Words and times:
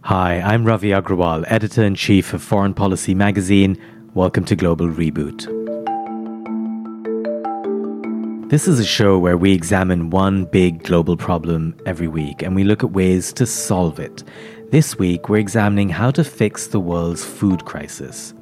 Hi, 0.00 0.40
I'm 0.40 0.64
Ravi 0.64 0.88
Agrawal, 0.88 1.44
editor 1.46 1.84
in 1.84 1.94
chief 1.94 2.32
of 2.32 2.42
Foreign 2.42 2.74
Policy 2.74 3.14
magazine. 3.14 3.80
Welcome 4.14 4.44
to 4.46 4.56
Global 4.56 4.88
Reboot. 4.88 5.46
This 8.48 8.66
is 8.66 8.80
a 8.80 8.84
show 8.84 9.16
where 9.18 9.36
we 9.36 9.52
examine 9.52 10.10
one 10.10 10.46
big 10.46 10.82
global 10.82 11.16
problem 11.16 11.76
every 11.86 12.08
week 12.08 12.42
and 12.42 12.56
we 12.56 12.64
look 12.64 12.82
at 12.82 12.90
ways 12.90 13.32
to 13.34 13.46
solve 13.46 14.00
it. 14.00 14.24
This 14.72 14.98
week, 14.98 15.28
we're 15.28 15.36
examining 15.36 15.90
how 15.90 16.10
to 16.12 16.24
fix 16.24 16.66
the 16.66 16.80
world's 16.80 17.24
food 17.24 17.64
crisis. 17.64 18.34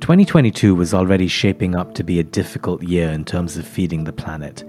2022 0.00 0.74
was 0.74 0.92
already 0.92 1.28
shaping 1.28 1.74
up 1.74 1.94
to 1.94 2.04
be 2.04 2.20
a 2.20 2.24
difficult 2.24 2.82
year 2.82 3.08
in 3.08 3.24
terms 3.24 3.56
of 3.56 3.66
feeding 3.66 4.04
the 4.04 4.12
planet. 4.12 4.62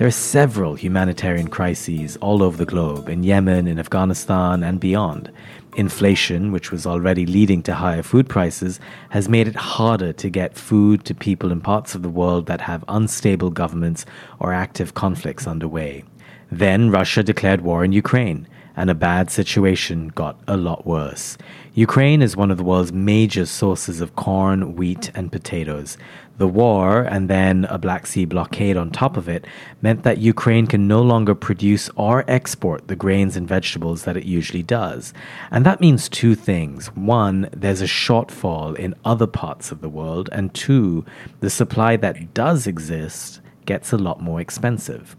There 0.00 0.08
are 0.08 0.10
several 0.10 0.76
humanitarian 0.76 1.48
crises 1.48 2.16
all 2.22 2.42
over 2.42 2.56
the 2.56 2.64
globe, 2.64 3.10
in 3.10 3.22
Yemen, 3.22 3.68
in 3.68 3.78
Afghanistan, 3.78 4.62
and 4.62 4.80
beyond. 4.80 5.30
Inflation, 5.76 6.52
which 6.52 6.72
was 6.72 6.86
already 6.86 7.26
leading 7.26 7.62
to 7.64 7.74
higher 7.74 8.02
food 8.02 8.26
prices, 8.26 8.80
has 9.10 9.28
made 9.28 9.46
it 9.46 9.56
harder 9.56 10.14
to 10.14 10.30
get 10.30 10.56
food 10.56 11.04
to 11.04 11.14
people 11.14 11.52
in 11.52 11.60
parts 11.60 11.94
of 11.94 12.00
the 12.00 12.08
world 12.08 12.46
that 12.46 12.62
have 12.62 12.82
unstable 12.88 13.50
governments 13.50 14.06
or 14.38 14.54
active 14.54 14.94
conflicts 14.94 15.46
underway. 15.46 16.02
Then 16.50 16.90
Russia 16.90 17.22
declared 17.22 17.60
war 17.60 17.84
in 17.84 17.92
Ukraine 17.92 18.48
and 18.80 18.88
a 18.88 18.94
bad 18.94 19.30
situation 19.30 20.08
got 20.08 20.40
a 20.48 20.56
lot 20.56 20.86
worse. 20.86 21.36
Ukraine 21.74 22.22
is 22.22 22.34
one 22.34 22.50
of 22.50 22.56
the 22.56 22.64
world's 22.64 22.94
major 22.94 23.44
sources 23.44 24.00
of 24.00 24.16
corn, 24.16 24.74
wheat, 24.74 25.10
and 25.14 25.30
potatoes. 25.30 25.98
The 26.38 26.48
war, 26.48 27.02
and 27.02 27.28
then 27.28 27.66
a 27.66 27.76
Black 27.76 28.06
Sea 28.06 28.24
blockade 28.24 28.78
on 28.78 28.90
top 28.90 29.18
of 29.18 29.28
it, 29.28 29.46
meant 29.82 30.02
that 30.04 30.16
Ukraine 30.16 30.66
can 30.66 30.88
no 30.88 31.02
longer 31.02 31.34
produce 31.34 31.90
or 31.94 32.24
export 32.26 32.88
the 32.88 32.96
grains 32.96 33.36
and 33.36 33.46
vegetables 33.46 34.04
that 34.04 34.16
it 34.16 34.24
usually 34.24 34.62
does. 34.62 35.12
And 35.50 35.66
that 35.66 35.82
means 35.82 36.08
two 36.08 36.34
things. 36.34 36.86
One, 36.96 37.50
there's 37.52 37.82
a 37.82 37.84
shortfall 37.84 38.74
in 38.78 38.94
other 39.04 39.26
parts 39.26 39.70
of 39.70 39.82
the 39.82 39.90
world, 39.90 40.30
and 40.32 40.54
two, 40.54 41.04
the 41.40 41.50
supply 41.50 41.98
that 41.98 42.32
does 42.32 42.66
exist 42.66 43.42
gets 43.66 43.92
a 43.92 43.98
lot 43.98 44.22
more 44.22 44.40
expensive. 44.40 45.16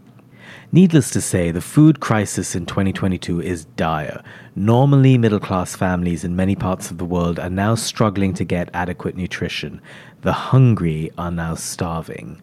Needless 0.70 1.10
to 1.10 1.20
say, 1.20 1.50
the 1.50 1.60
food 1.60 2.00
crisis 2.00 2.54
in 2.54 2.66
2022 2.66 3.40
is 3.40 3.64
dire. 3.64 4.22
Normally, 4.56 5.18
middle 5.18 5.40
class 5.40 5.76
families 5.76 6.24
in 6.24 6.34
many 6.34 6.56
parts 6.56 6.90
of 6.90 6.98
the 6.98 7.04
world 7.04 7.38
are 7.38 7.50
now 7.50 7.74
struggling 7.74 8.34
to 8.34 8.44
get 8.44 8.70
adequate 8.72 9.16
nutrition. 9.16 9.80
The 10.22 10.32
hungry 10.32 11.10
are 11.18 11.30
now 11.30 11.54
starving. 11.54 12.40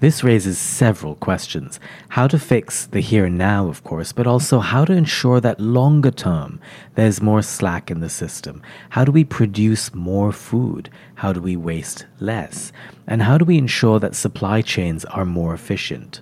This 0.00 0.22
raises 0.22 0.58
several 0.58 1.14
questions. 1.14 1.80
How 2.10 2.26
to 2.26 2.38
fix 2.38 2.86
the 2.86 3.00
here 3.00 3.24
and 3.24 3.38
now, 3.38 3.68
of 3.68 3.84
course, 3.84 4.12
but 4.12 4.26
also 4.26 4.58
how 4.58 4.84
to 4.84 4.92
ensure 4.92 5.40
that 5.40 5.60
longer 5.60 6.10
term 6.10 6.60
there's 6.94 7.22
more 7.22 7.40
slack 7.40 7.90
in 7.90 8.00
the 8.00 8.10
system. 8.10 8.60
How 8.90 9.04
do 9.04 9.12
we 9.12 9.24
produce 9.24 9.94
more 9.94 10.30
food? 10.30 10.90
How 11.14 11.32
do 11.32 11.40
we 11.40 11.56
waste 11.56 12.06
less? 12.20 12.72
And 13.06 13.22
how 13.22 13.38
do 13.38 13.44
we 13.44 13.56
ensure 13.56 13.98
that 14.00 14.14
supply 14.14 14.60
chains 14.62 15.04
are 15.06 15.24
more 15.24 15.54
efficient? 15.54 16.20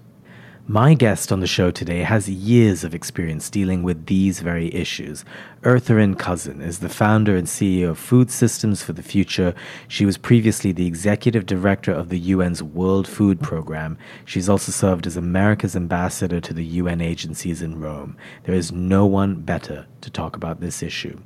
My 0.69 0.95
guest 0.95 1.33
on 1.33 1.41
the 1.41 1.49
show 1.49 1.73
today 1.73 2.03
has 2.05 2.31
years 2.31 2.85
of 2.85 2.95
experience 2.95 3.51
dealing 3.51 3.83
with 3.83 4.07
these 4.07 4.39
very 4.39 4.73
issues. 4.73 5.25
Ertharin 5.63 6.17
Cousin 6.17 6.61
is 6.63 6.79
the 6.79 6.89
founder 6.89 7.35
and 7.35 7.49
CEO 7.49 7.91
of 7.91 7.99
Food 7.99 8.31
Systems 8.31 8.81
for 8.81 8.93
the 8.93 9.03
Future. 9.03 9.57
She 9.89 10.07
was 10.07 10.17
previously 10.17 10.71
the 10.71 10.87
executive 10.87 11.47
director 11.47 11.93
of 11.93 12.11
the 12.11 12.33
UN's 12.33 12.63
World 12.63 13.09
Food 13.09 13.41
Program. 13.41 13.99
She's 14.25 14.49
also 14.49 14.71
served 14.71 15.05
as 15.09 15.17
America's 15.17 15.75
ambassador 15.75 16.41
to 16.41 16.55
the 16.55 16.65
UN 16.65 17.01
agencies 17.01 17.61
in 17.61 17.81
Rome. 17.81 18.17
There 18.45 18.55
is 18.55 18.71
no 18.71 19.05
one 19.05 19.41
better 19.43 19.87
to 20.01 20.11
talk 20.11 20.37
about 20.37 20.61
this 20.61 20.81
issue. 20.81 21.19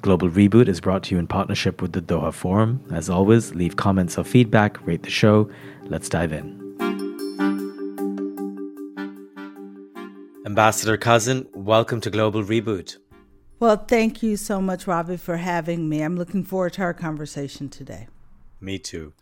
Global 0.00 0.28
Reboot 0.28 0.66
is 0.66 0.80
brought 0.80 1.04
to 1.04 1.14
you 1.14 1.20
in 1.20 1.28
partnership 1.28 1.80
with 1.80 1.92
the 1.92 2.02
Doha 2.02 2.34
Forum. 2.34 2.84
As 2.92 3.08
always, 3.08 3.54
leave 3.54 3.76
comments 3.76 4.18
or 4.18 4.24
feedback, 4.24 4.84
rate 4.84 5.04
the 5.04 5.10
show. 5.10 5.48
Let's 5.84 6.08
dive 6.08 6.32
in. 6.32 6.61
Ambassador 10.44 10.96
Cousin, 10.96 11.46
welcome 11.54 12.00
to 12.00 12.10
Global 12.10 12.42
Reboot. 12.42 12.96
Well, 13.60 13.76
thank 13.76 14.24
you 14.24 14.36
so 14.36 14.60
much, 14.60 14.88
Ravi, 14.88 15.16
for 15.16 15.36
having 15.36 15.88
me. 15.88 16.02
I'm 16.02 16.16
looking 16.16 16.42
forward 16.42 16.72
to 16.72 16.82
our 16.82 16.92
conversation 16.92 17.68
today. 17.68 18.08
Me 18.60 18.80
too. 18.80 19.12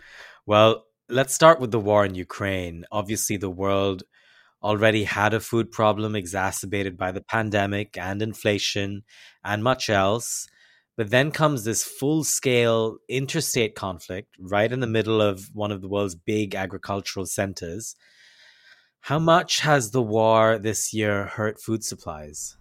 Well, 0.46 0.86
let's 1.10 1.34
start 1.34 1.60
with 1.60 1.72
the 1.72 1.78
war 1.78 2.06
in 2.06 2.14
Ukraine. 2.14 2.86
Obviously, 2.90 3.36
the 3.36 3.50
world 3.50 4.02
already 4.62 5.04
had 5.04 5.34
a 5.34 5.40
food 5.40 5.70
problem 5.70 6.16
exacerbated 6.16 6.96
by 6.96 7.12
the 7.12 7.20
pandemic 7.20 7.98
and 7.98 8.22
inflation 8.22 9.02
and 9.44 9.62
much 9.62 9.90
else. 9.90 10.46
But 10.96 11.10
then 11.10 11.32
comes 11.32 11.64
this 11.64 11.84
full 11.84 12.24
scale 12.24 12.96
interstate 13.10 13.74
conflict 13.74 14.36
right 14.38 14.72
in 14.72 14.80
the 14.80 14.86
middle 14.86 15.20
of 15.20 15.50
one 15.52 15.70
of 15.70 15.82
the 15.82 15.88
world's 15.88 16.14
big 16.14 16.54
agricultural 16.54 17.26
centers. 17.26 17.94
How 19.00 19.18
much 19.18 19.60
has 19.60 19.90
the 19.90 20.00
war 20.00 20.58
this 20.58 20.94
year 20.94 21.26
hurt 21.26 21.60
food 21.60 21.84
supplies? 21.84 22.56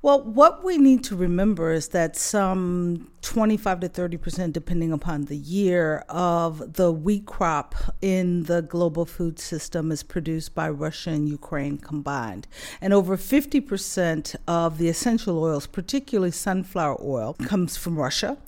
Well, 0.00 0.22
what 0.22 0.62
we 0.62 0.78
need 0.78 1.02
to 1.04 1.16
remember 1.16 1.72
is 1.72 1.88
that 1.88 2.14
some 2.14 3.10
25 3.22 3.80
to 3.80 3.88
30 3.88 4.16
percent, 4.16 4.52
depending 4.52 4.92
upon 4.92 5.24
the 5.24 5.36
year, 5.36 6.04
of 6.08 6.74
the 6.74 6.92
wheat 6.92 7.26
crop 7.26 7.74
in 8.00 8.44
the 8.44 8.62
global 8.62 9.04
food 9.04 9.40
system 9.40 9.90
is 9.90 10.04
produced 10.04 10.54
by 10.54 10.70
Russia 10.70 11.10
and 11.10 11.28
Ukraine 11.28 11.78
combined. 11.78 12.46
And 12.80 12.94
over 12.94 13.16
50 13.16 13.60
percent 13.60 14.36
of 14.46 14.78
the 14.78 14.88
essential 14.88 15.42
oils, 15.42 15.66
particularly 15.66 16.30
sunflower 16.30 16.98
oil, 17.02 17.34
comes 17.44 17.76
from 17.76 17.98
Russia. 17.98 18.38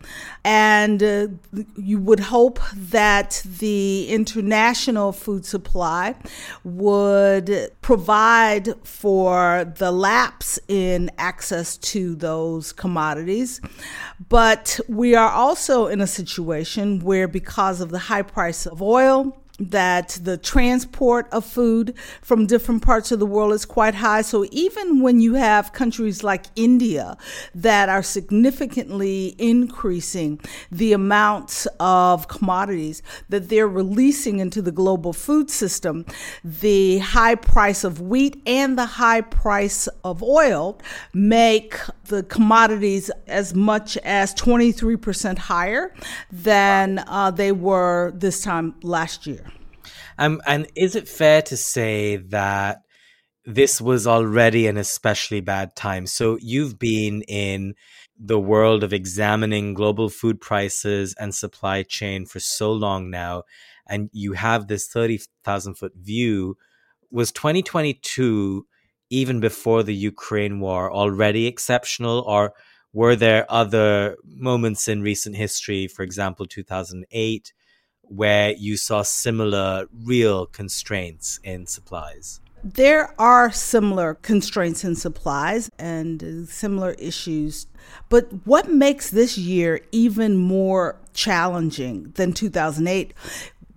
And 0.45 1.03
uh, 1.03 1.27
you 1.77 1.99
would 1.99 2.21
hope 2.21 2.61
that 2.73 3.43
the 3.45 4.09
international 4.09 5.11
food 5.11 5.45
supply 5.45 6.15
would 6.63 7.73
provide 7.83 8.69
for 8.87 9.65
the 9.65 9.91
lapse 9.91 10.61
in 10.69 11.11
access 11.19 11.40
to 11.79 12.15
those 12.15 12.73
commodities. 12.73 13.61
But 14.29 14.79
we 14.89 15.15
are 15.15 15.31
also 15.31 15.87
in 15.87 16.01
a 16.01 16.07
situation 16.07 17.01
where, 17.01 17.27
because 17.27 17.81
of 17.81 17.91
the 17.91 17.99
high 17.99 18.23
price 18.23 18.67
of 18.67 18.83
oil, 18.83 19.40
that 19.61 20.19
the 20.23 20.39
transport 20.39 21.29
of 21.31 21.45
food 21.45 21.95
from 22.23 22.47
different 22.47 22.83
parts 22.83 23.13
of 23.13 23.19
the 23.19 23.27
world 23.27 23.53
is 23.53 23.67
quite 23.67 23.95
high. 23.97 24.23
So 24.23 24.47
even 24.51 25.01
when 25.01 25.21
you 25.21 25.35
have 25.35 25.73
countries 25.73 26.25
like 26.25 26.47
India 26.57 27.17
that 27.55 27.89
are 27.89 28.03
significantly 28.03 29.35
increasing 29.39 30.41
the 30.73 30.93
amounts 30.95 31.67
of 31.79 32.29
commodities 32.29 33.03
that 33.29 33.51
they're 33.51 33.69
releasing 33.69 34.41
into 34.41 34.63
the 34.63 34.73
global 34.73 35.13
food 35.13 35.51
system, 35.51 36.07
the 36.43 36.99
high 36.99 37.35
price 37.35 37.85
of 37.85 38.01
wheat 38.01 38.41
and 38.47 38.79
the 38.79 38.87
high 38.87 39.21
price 39.21 39.89
of 40.05 40.23
oil 40.23 40.81
make 41.13 41.75
the 42.07 42.23
commodities 42.25 43.11
as 43.27 43.55
much 43.55 43.97
as 43.99 44.35
23% 44.35 45.39
higher 45.39 45.93
than 46.33 47.05
uh, 47.07 47.31
they 47.31 47.53
were 47.53 48.13
this 48.15 48.43
time 48.43 48.75
last 48.83 49.27
year. 49.27 49.50
Um, 50.21 50.43
and 50.47 50.67
is 50.77 50.97
it 50.97 51.09
fair 51.09 51.41
to 51.43 51.57
say 51.57 52.17
that 52.17 52.83
this 53.47 53.81
was 53.81 54.07
already 54.07 54.67
an 54.67 54.77
especially 54.77 55.41
bad 55.41 55.75
time? 55.75 56.07
So 56.07 56.37
you've 56.43 56.79
been 56.79 57.23
in 57.23 57.75
the 58.19 58.39
world 58.39 58.85
of 58.85 58.93
examining 58.93 59.73
global 59.73 60.11
food 60.11 60.39
prices 60.39 61.15
and 61.19 61.35
supply 61.35 61.85
chain 61.85 62.27
for 62.27 62.39
so 62.39 62.71
long 62.71 63.09
now, 63.09 63.45
and 63.89 64.11
you 64.13 64.35
have 64.35 64.69
this 64.69 64.89
30,000 64.89 65.77
foot 65.77 65.95
view. 65.97 66.59
Was 67.11 67.33
2022, 67.33 68.67
even 69.09 69.41
before 69.41 69.83
the 69.83 69.95
Ukraine 69.95 70.61
war, 70.61 70.93
already 70.93 71.47
exceptional, 71.47 72.21
or 72.27 72.53
were 72.93 73.17
there 73.17 73.47
other 73.49 74.19
moments 74.23 74.87
in 74.87 75.01
recent 75.01 75.37
history, 75.37 75.89
for 75.89 76.03
example, 76.03 76.45
2008? 76.45 77.55
Where 78.11 78.53
you 78.53 78.77
saw 78.77 79.03
similar 79.03 79.87
real 80.05 80.47
constraints 80.47 81.41
in 81.43 81.67
supplies? 81.67 82.41
There 82.63 83.15
are 83.19 83.51
similar 83.51 84.15
constraints 84.15 84.85
in 84.85 84.95
supplies 84.95 85.71
and 85.79 86.47
similar 86.49 86.93
issues 86.99 87.67
But 88.09 88.29
what 88.45 88.71
makes 88.71 89.11
this 89.11 89.39
year 89.39 89.81
even 89.93 90.37
more 90.37 90.97
challenging 91.13 92.13
than 92.17 92.33
2008 92.33 93.15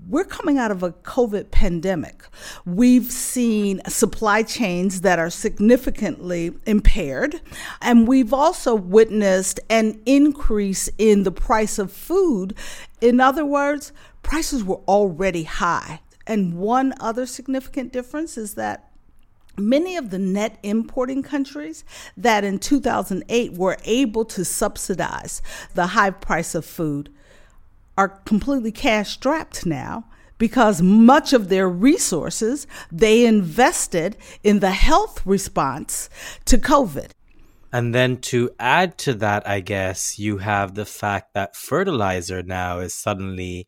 we're 0.07 0.25
coming 0.25 0.57
out 0.57 0.71
of 0.71 0.83
a 0.83 0.91
COVID 0.91 1.51
pandemic. 1.51 2.23
We've 2.65 3.11
seen 3.11 3.81
supply 3.87 4.43
chains 4.43 5.01
that 5.01 5.19
are 5.19 5.29
significantly 5.29 6.53
impaired, 6.65 7.41
and 7.81 8.07
we've 8.07 8.33
also 8.33 8.75
witnessed 8.75 9.59
an 9.69 10.01
increase 10.05 10.89
in 10.97 11.23
the 11.23 11.31
price 11.31 11.79
of 11.79 11.91
food. 11.91 12.53
In 13.01 13.19
other 13.19 13.45
words, 13.45 13.93
prices 14.23 14.63
were 14.63 14.81
already 14.87 15.43
high. 15.43 16.01
And 16.25 16.57
one 16.57 16.93
other 16.99 17.25
significant 17.25 17.91
difference 17.91 18.37
is 18.37 18.55
that 18.55 18.89
many 19.57 19.97
of 19.97 20.09
the 20.09 20.19
net 20.19 20.57
importing 20.63 21.21
countries 21.21 21.83
that 22.17 22.43
in 22.43 22.59
2008 22.59 23.53
were 23.53 23.77
able 23.83 24.25
to 24.25 24.43
subsidize 24.43 25.41
the 25.75 25.87
high 25.87 26.09
price 26.09 26.55
of 26.55 26.65
food 26.65 27.09
are 27.97 28.09
completely 28.09 28.71
cash 28.71 29.11
strapped 29.11 29.65
now 29.65 30.05
because 30.37 30.81
much 30.81 31.31
of 31.31 31.49
their 31.49 31.69
resources 31.69 32.67
they 32.91 33.25
invested 33.25 34.17
in 34.43 34.59
the 34.59 34.71
health 34.71 35.25
response 35.25 36.09
to 36.45 36.57
COVID. 36.57 37.11
And 37.71 37.93
then 37.93 38.17
to 38.17 38.51
add 38.59 38.97
to 38.99 39.15
that, 39.15 39.47
I 39.47 39.59
guess 39.59 40.19
you 40.19 40.37
have 40.37 40.75
the 40.75 40.85
fact 40.85 41.33
that 41.33 41.55
fertilizer 41.55 42.43
now 42.43 42.79
is 42.79 42.93
suddenly 42.93 43.67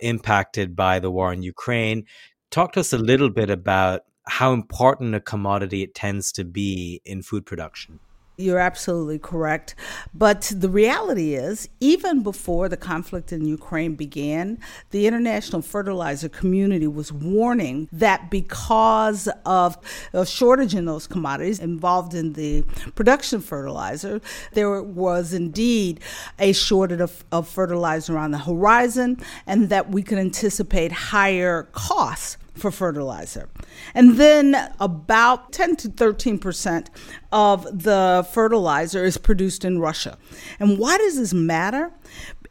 impacted 0.00 0.76
by 0.76 1.00
the 1.00 1.10
war 1.10 1.32
in 1.32 1.42
Ukraine. 1.42 2.04
Talk 2.50 2.72
to 2.72 2.80
us 2.80 2.92
a 2.92 2.98
little 2.98 3.30
bit 3.30 3.50
about 3.50 4.02
how 4.26 4.52
important 4.52 5.14
a 5.14 5.20
commodity 5.20 5.82
it 5.82 5.94
tends 5.94 6.30
to 6.32 6.44
be 6.44 7.00
in 7.04 7.22
food 7.22 7.44
production. 7.44 7.98
You're 8.40 8.58
absolutely 8.58 9.18
correct. 9.18 9.74
But 10.14 10.52
the 10.54 10.68
reality 10.68 11.34
is, 11.34 11.68
even 11.78 12.22
before 12.22 12.68
the 12.68 12.76
conflict 12.76 13.32
in 13.32 13.44
Ukraine 13.44 13.94
began, 13.94 14.58
the 14.90 15.06
international 15.06 15.60
fertilizer 15.60 16.28
community 16.28 16.86
was 16.86 17.12
warning 17.12 17.88
that 17.92 18.30
because 18.30 19.28
of 19.44 19.76
a 20.12 20.24
shortage 20.24 20.74
in 20.74 20.86
those 20.86 21.06
commodities 21.06 21.58
involved 21.58 22.14
in 22.14 22.32
the 22.32 22.62
production 22.94 23.40
fertilizer, 23.40 24.20
there 24.52 24.82
was 24.82 25.34
indeed 25.34 26.00
a 26.38 26.52
shortage 26.52 27.00
of, 27.00 27.24
of 27.30 27.46
fertilizer 27.46 28.16
on 28.16 28.30
the 28.30 28.38
horizon, 28.38 29.18
and 29.46 29.68
that 29.68 29.90
we 29.90 30.02
could 30.02 30.18
anticipate 30.18 30.92
higher 30.92 31.64
costs 31.72 32.38
for 32.54 32.70
fertilizer. 32.70 33.48
And 33.94 34.16
then 34.16 34.72
about 34.78 35.52
10 35.52 35.76
to 35.76 35.88
13 35.88 36.38
percent 36.38 36.90
of 37.32 37.64
the 37.64 38.26
fertilizer 38.32 39.04
is 39.04 39.18
produced 39.18 39.64
in 39.64 39.78
Russia. 39.78 40.18
And 40.58 40.78
why 40.78 40.98
does 40.98 41.16
this 41.16 41.32
matter? 41.34 41.92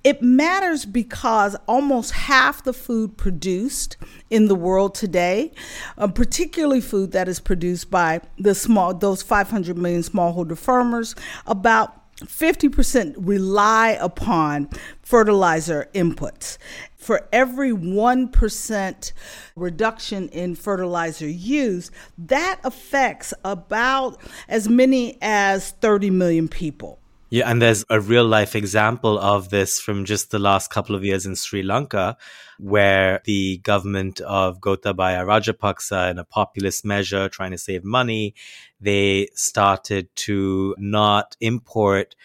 It 0.04 0.22
matters 0.22 0.86
because 0.86 1.57
almost 1.68 2.12
half 2.12 2.63
the 2.63 2.72
food 2.72 3.18
produced 3.18 3.98
in 4.30 4.48
the 4.48 4.56
world 4.56 4.96
today, 4.96 5.51
uh, 5.98 6.07
particularly 6.07 6.80
food 6.80 7.12
that 7.12 7.28
is 7.28 7.42
produced 7.42 7.92
by 7.92 8.22
the 8.38 8.56
small 8.56 8.94
those 8.94 9.22
500 9.22 9.78
million 9.78 10.02
smallholder 10.02 10.57
farmers, 10.57 11.16
about 11.45 11.99
50% 12.25 13.16
rely 13.18 13.98
upon 14.00 14.69
fertilizer 15.01 15.89
inputs 15.94 16.57
for 16.98 17.27
every 17.31 17.71
1% 17.71 19.13
reduction 19.56 20.30
in 20.30 20.54
fertilizer 20.54 21.27
use, 21.27 21.92
that 22.18 22.60
affects 22.63 23.33
about 23.44 24.21
as 24.48 24.68
many 24.68 25.18
as 25.21 25.71
30 25.71 26.10
million 26.10 26.48
people. 26.48 26.99
Yeah, 27.31 27.48
and 27.48 27.62
there's 27.62 27.86
a 27.92 28.02
real 28.02 28.26
life 28.26 28.56
example 28.56 29.20
of 29.20 29.50
this 29.50 29.80
from 29.80 30.04
just 30.04 30.31
the 30.31 30.40
last 30.40 30.72
couple 30.72 30.96
of 30.96 31.06
years 31.06 31.28
in 31.28 31.36
Sri 31.36 31.62
Lanka, 31.62 32.18
where 32.58 33.22
the 33.26 33.60
government 33.60 34.20
of 34.22 34.60
Gotabaya 34.60 35.24
Rajapaksa, 35.24 36.10
in 36.10 36.18
a 36.18 36.24
populist 36.24 36.84
measure 36.86 37.30
trying 37.30 37.52
to 37.52 37.58
save 37.60 37.84
money, 37.84 38.34
they 38.81 39.28
started 39.36 40.10
to 40.16 40.74
not 40.80 41.38
import 41.40 42.16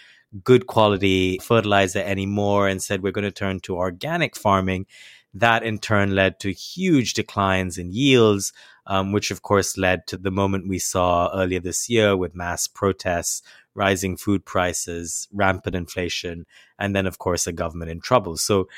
good 0.43 0.67
quality 0.67 1.39
fertilizer 1.39 2.01
anymore 2.01 2.67
and 2.67 2.83
said 2.83 3.03
we're 3.03 3.12
going 3.12 3.25
to 3.25 3.31
turn 3.31 3.61
to 3.61 3.77
organic 3.77 4.35
farming. 4.35 4.87
That 5.35 5.65
in 5.65 5.81
turn 5.81 6.15
led 6.15 6.41
to 6.41 6.53
huge 6.53 7.12
declines 7.12 7.77
in 7.77 7.93
yields, 7.93 8.53
um, 8.87 9.12
which 9.12 9.31
of 9.31 9.43
course 9.43 9.77
led 9.77 10.06
to 10.06 10.17
the 10.17 10.31
moment 10.31 10.69
we 10.69 10.79
saw 10.79 11.31
earlier 11.35 11.61
this 11.61 11.91
year 11.91 12.17
with 12.17 12.35
mass 12.35 12.67
protests, 12.69 13.43
rising 13.75 14.17
food 14.17 14.44
prices, 14.44 15.29
rampant 15.32 15.76
inflation, 15.76 16.47
and 16.79 16.94
then 16.94 17.06
of 17.06 17.19
course 17.19 17.47
a 17.47 17.53
government 17.53 17.91
in 17.91 18.00
trouble. 18.00 18.37
So 18.37 18.69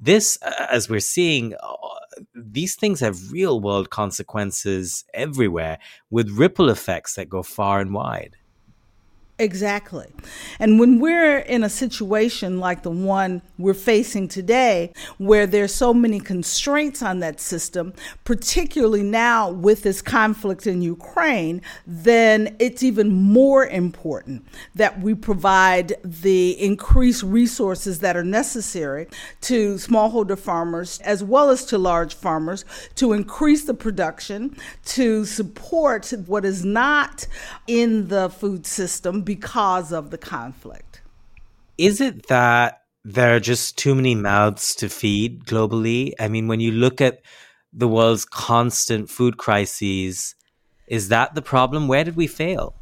this, 0.00 0.36
as 0.70 0.88
we're 0.88 1.00
seeing, 1.00 1.54
uh, 1.54 1.76
these 2.34 2.74
things 2.74 3.00
have 3.00 3.30
real 3.30 3.60
world 3.60 3.90
consequences 3.90 5.04
everywhere 5.14 5.78
with 6.10 6.30
ripple 6.30 6.68
effects 6.70 7.14
that 7.14 7.28
go 7.28 7.42
far 7.42 7.80
and 7.80 7.92
wide. 7.94 8.36
Exactly. 9.40 10.06
And 10.58 10.80
when 10.80 10.98
we're 10.98 11.38
in 11.38 11.62
a 11.62 11.68
situation 11.68 12.58
like 12.58 12.82
the 12.82 12.90
one 12.90 13.40
we're 13.56 13.72
facing 13.72 14.26
today, 14.26 14.92
where 15.18 15.46
there's 15.46 15.72
so 15.72 15.94
many 15.94 16.18
constraints 16.18 17.02
on 17.02 17.20
that 17.20 17.38
system, 17.40 17.92
particularly 18.24 19.04
now 19.04 19.48
with 19.48 19.84
this 19.84 20.02
conflict 20.02 20.66
in 20.66 20.82
Ukraine, 20.82 21.62
then 21.86 22.56
it's 22.58 22.82
even 22.82 23.12
more 23.12 23.64
important 23.64 24.44
that 24.74 25.00
we 25.00 25.14
provide 25.14 25.94
the 26.02 26.60
increased 26.60 27.22
resources 27.22 28.00
that 28.00 28.16
are 28.16 28.24
necessary 28.24 29.06
to 29.42 29.74
smallholder 29.74 30.36
farmers 30.36 30.98
as 31.00 31.22
well 31.22 31.50
as 31.50 31.64
to 31.66 31.78
large 31.78 32.14
farmers 32.14 32.64
to 32.96 33.12
increase 33.12 33.66
the 33.66 33.74
production, 33.74 34.56
to 34.84 35.24
support 35.24 36.12
what 36.26 36.44
is 36.44 36.64
not 36.64 37.28
in 37.68 38.08
the 38.08 38.28
food 38.28 38.66
system 38.66 39.22
because 39.28 39.92
of 39.92 40.10
the 40.10 40.16
conflict. 40.16 41.02
Is 41.76 42.00
it 42.00 42.28
that 42.28 42.80
there 43.04 43.36
are 43.36 43.40
just 43.40 43.76
too 43.76 43.94
many 43.94 44.14
mouths 44.14 44.74
to 44.76 44.88
feed 44.88 45.44
globally? 45.44 46.12
I 46.18 46.28
mean, 46.28 46.48
when 46.48 46.60
you 46.60 46.72
look 46.72 47.02
at 47.02 47.20
the 47.70 47.86
world's 47.86 48.24
constant 48.24 49.10
food 49.10 49.36
crises, 49.36 50.34
is 50.86 51.08
that 51.08 51.34
the 51.34 51.42
problem? 51.42 51.88
Where 51.88 52.04
did 52.04 52.16
we 52.16 52.26
fail? 52.26 52.74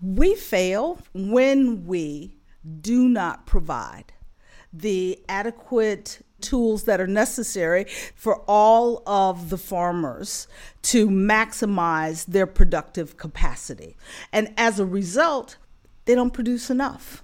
We 0.00 0.36
fail 0.36 1.00
when 1.14 1.84
we 1.84 2.36
do 2.80 3.08
not 3.08 3.44
provide 3.44 4.12
the 4.72 5.18
adequate 5.28 6.20
tools 6.40 6.84
that 6.84 7.00
are 7.00 7.06
necessary 7.06 7.86
for 8.14 8.42
all 8.46 9.02
of 9.06 9.50
the 9.50 9.58
farmers 9.58 10.46
to 10.82 11.08
maximize 11.08 12.26
their 12.26 12.46
productive 12.46 13.16
capacity. 13.16 13.96
And 14.32 14.52
as 14.56 14.78
a 14.78 14.86
result, 14.86 15.56
they 16.04 16.14
don't 16.14 16.32
produce 16.32 16.70
enough. 16.70 17.22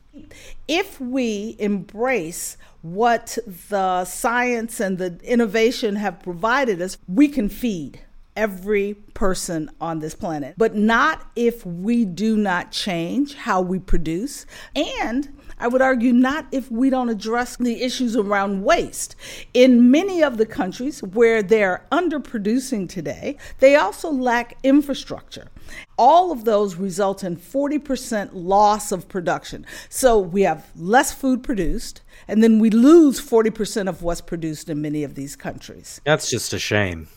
If 0.66 1.00
we 1.00 1.56
embrace 1.58 2.56
what 2.82 3.38
the 3.47 4.04
science 4.04 4.80
and 4.80 4.99
the 4.99 5.18
innovation 5.23 5.97
have 5.97 6.23
provided 6.23 6.80
us, 6.80 6.99
we 7.06 7.28
can 7.28 7.49
feed 7.49 8.00
every 8.37 8.94
person 9.14 9.68
on 9.80 9.99
this 9.99 10.14
planet, 10.14 10.54
but 10.56 10.76
not 10.76 11.28
if 11.35 11.66
we 11.66 12.04
do 12.04 12.37
not 12.37 12.70
change 12.70 13.35
how 13.35 13.61
we 13.61 13.80
produce 13.80 14.47
and 14.76 15.37
I 15.61 15.69
would 15.69 15.83
argue 15.83 16.12
not 16.12 16.47
if 16.53 16.71
we 16.71 16.91
don't 16.91 17.09
address 17.09 17.57
the 17.57 17.83
issues 17.83 18.17
around 18.17 18.62
waste. 18.62 19.17
In 19.55 19.91
many 19.91 20.23
of 20.23 20.37
the 20.37 20.47
countries 20.47 21.03
where 21.03 21.43
they're 21.43 21.85
underproducing 21.91 22.88
today, 22.88 23.37
they 23.59 23.77
also 23.77 24.11
lack 24.11 24.57
infrastructure. 24.62 25.49
All 25.97 26.31
of 26.33 26.45
those 26.45 26.77
result 26.77 27.25
in 27.25 27.37
40% 27.37 28.31
loss 28.33 28.93
of 28.93 29.09
production. 29.09 29.67
So 29.88 30.19
we 30.19 30.43
have 30.43 30.71
less 30.77 31.12
food 31.12 31.43
produced, 31.43 32.03
and 32.27 32.43
then 32.43 32.59
we 32.59 32.71
lose 32.71 33.21
40% 33.21 33.88
of 33.88 34.03
what's 34.03 34.21
produced 34.21 34.69
in 34.69 34.81
many 34.81 35.05
of 35.05 35.15
these 35.15 35.37
countries. 35.37 36.00
That's 36.05 36.31
just 36.31 36.53
a 36.53 36.59
shame. 36.59 37.09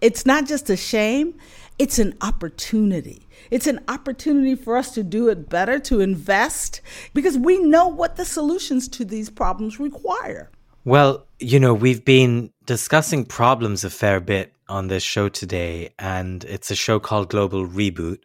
It's 0.00 0.26
not 0.26 0.46
just 0.46 0.68
a 0.68 0.76
shame, 0.76 1.34
it's 1.78 1.98
an 1.98 2.14
opportunity. 2.20 3.26
It's 3.50 3.66
an 3.66 3.80
opportunity 3.88 4.54
for 4.54 4.76
us 4.76 4.94
to 4.94 5.02
do 5.02 5.28
it 5.28 5.48
better, 5.48 5.78
to 5.80 6.00
invest, 6.00 6.80
because 7.12 7.36
we 7.36 7.58
know 7.58 7.88
what 7.88 8.16
the 8.16 8.24
solutions 8.24 8.88
to 8.88 9.04
these 9.04 9.30
problems 9.30 9.80
require. 9.80 10.50
Well, 10.84 11.26
you 11.38 11.58
know, 11.58 11.74
we've 11.74 12.04
been 12.04 12.52
discussing 12.66 13.24
problems 13.24 13.84
a 13.84 13.90
fair 13.90 14.20
bit 14.20 14.52
on 14.68 14.88
this 14.88 15.02
show 15.02 15.28
today, 15.28 15.94
and 15.98 16.44
it's 16.44 16.70
a 16.70 16.76
show 16.76 17.00
called 17.00 17.30
Global 17.30 17.66
Reboot. 17.66 18.18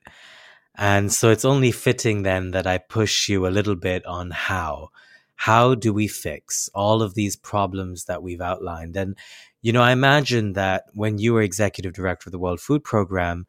And 0.78 1.12
so 1.12 1.30
it's 1.30 1.44
only 1.44 1.72
fitting 1.72 2.24
then 2.24 2.52
that 2.52 2.68
I 2.68 2.78
push 2.78 3.28
you 3.28 3.46
a 3.46 3.50
little 3.50 3.76
bit 3.76 4.06
on 4.06 4.32
how. 4.32 4.90
How 5.40 5.74
do 5.74 5.94
we 5.94 6.10
fix 6.10 6.70
all 6.76 7.02
of 7.02 7.14
these 7.14 7.38
problems 7.38 8.04
that 8.06 8.22
we've 8.22 8.42
outlined? 8.42 8.98
And, 8.98 9.18
you 9.62 9.72
know, 9.72 9.82
I 9.82 9.94
imagine 9.94 10.52
that 10.54 10.84
when 10.94 11.18
you 11.18 11.32
were 11.32 11.42
executive 11.42 11.94
director 11.94 12.28
of 12.28 12.34
the 12.34 12.40
World 12.40 12.60
Food 12.60 12.84
Program, 12.84 13.48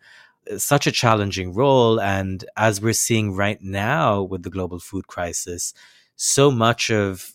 uh, 0.49 0.59
such 0.59 0.87
a 0.87 0.93
challenging 0.93 1.53
role. 1.53 2.01
And 2.01 2.45
as 2.57 2.81
we're 2.81 2.93
seeing 2.93 3.35
right 3.35 3.61
now 3.61 4.23
with 4.23 4.45
the 4.45 4.51
global 4.51 4.79
food 4.79 5.09
crisis, 5.09 5.75
so 6.15 6.53
much 6.53 6.93
of 6.93 7.33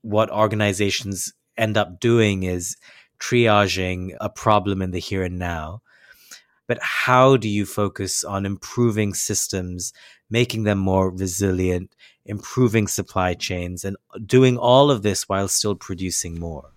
what 0.00 0.30
organizations 0.30 1.34
end 1.58 1.76
up 1.76 2.00
doing 2.00 2.44
is 2.44 2.78
triaging 3.20 4.16
a 4.18 4.30
problem 4.30 4.80
in 4.80 4.92
the 4.92 4.98
here 4.98 5.24
and 5.24 5.38
now. 5.38 5.82
But 6.66 6.78
how 6.80 7.36
do 7.36 7.50
you 7.50 7.66
focus 7.66 8.24
on 8.24 8.46
improving 8.46 9.12
systems, 9.12 9.92
making 10.30 10.64
them 10.64 10.78
more 10.78 11.10
resilient, 11.10 11.94
improving 12.26 12.88
supply 12.88 13.34
chains, 13.34 13.84
and 13.84 13.96
doing 14.26 14.58
all 14.58 14.90
of 14.90 15.02
this 15.02 15.28
while 15.28 15.48
still 15.48 15.74
producing 15.74 16.38
more? 16.38 16.73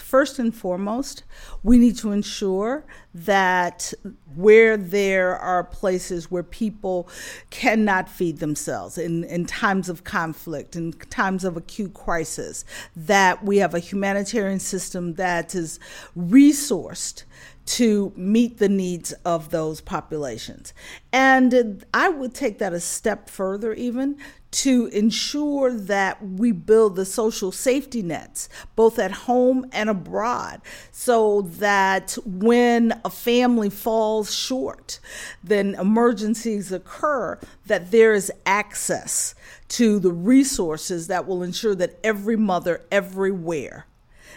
First 0.00 0.38
and 0.38 0.54
foremost, 0.54 1.24
we 1.62 1.78
need 1.78 1.96
to 1.98 2.12
ensure 2.12 2.84
that 3.14 3.92
where 4.34 4.76
there 4.76 5.36
are 5.36 5.64
places 5.64 6.30
where 6.30 6.42
people 6.42 7.08
cannot 7.50 8.08
feed 8.08 8.38
themselves 8.38 8.98
in, 8.98 9.24
in 9.24 9.46
times 9.46 9.88
of 9.88 10.04
conflict, 10.04 10.76
in 10.76 10.92
times 10.92 11.44
of 11.44 11.56
acute 11.56 11.94
crisis, 11.94 12.64
that 12.96 13.44
we 13.44 13.58
have 13.58 13.74
a 13.74 13.78
humanitarian 13.78 14.60
system 14.60 15.14
that 15.14 15.54
is 15.54 15.78
resourced 16.16 17.24
to 17.64 18.12
meet 18.16 18.58
the 18.58 18.68
needs 18.68 19.12
of 19.24 19.50
those 19.50 19.80
populations. 19.80 20.74
And 21.12 21.84
I 21.94 22.08
would 22.08 22.34
take 22.34 22.58
that 22.58 22.72
a 22.72 22.80
step 22.80 23.30
further, 23.30 23.72
even 23.72 24.18
to 24.52 24.86
ensure 24.88 25.72
that 25.72 26.22
we 26.22 26.52
build 26.52 26.94
the 26.94 27.04
social 27.04 27.50
safety 27.50 28.02
nets, 28.02 28.48
both 28.76 28.98
at 28.98 29.10
home 29.10 29.66
and 29.72 29.90
abroad, 29.90 30.60
so 30.90 31.42
that 31.42 32.16
when 32.24 33.00
a 33.04 33.10
family 33.10 33.70
falls 33.70 34.34
short, 34.34 35.00
then 35.42 35.74
emergencies 35.74 36.70
occur, 36.70 37.38
that 37.66 37.90
there 37.90 38.12
is 38.12 38.30
access 38.46 39.34
to 39.68 39.98
the 39.98 40.12
resources 40.12 41.06
that 41.06 41.26
will 41.26 41.42
ensure 41.42 41.74
that 41.74 41.98
every 42.04 42.36
mother 42.36 42.82
everywhere 42.90 43.86